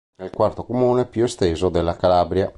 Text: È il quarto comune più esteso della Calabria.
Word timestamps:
È 0.15 0.23
il 0.23 0.31
quarto 0.31 0.65
comune 0.65 1.05
più 1.05 1.25
esteso 1.25 1.69
della 1.69 1.95
Calabria. 1.95 2.49